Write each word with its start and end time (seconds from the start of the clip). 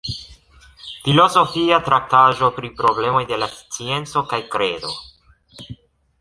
Filozofia 1.07 1.77
traktaĵo 1.89 2.49
pri 2.55 2.71
problemoj 2.79 3.23
de 3.33 3.39
la 3.43 3.51
scienco 3.59 4.25
kaj 4.33 4.41
kredo. 4.57 4.97